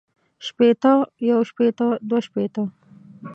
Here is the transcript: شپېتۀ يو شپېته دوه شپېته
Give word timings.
شپېتۀ 0.45 0.93
يو 1.29 1.39
شپېته 1.49 1.87
دوه 2.07 2.19
شپېته 2.25 2.63